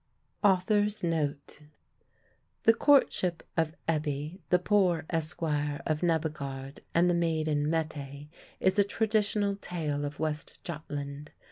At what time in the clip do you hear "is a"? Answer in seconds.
8.59-8.83